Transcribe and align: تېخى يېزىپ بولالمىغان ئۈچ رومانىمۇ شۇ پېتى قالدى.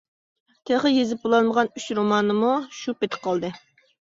تېخى 0.69 0.91
يېزىپ 0.93 1.21
بولالمىغان 1.25 1.69
ئۈچ 1.73 1.85
رومانىمۇ 2.01 2.51
شۇ 2.79 2.97
پېتى 3.05 3.23
قالدى. 3.29 3.55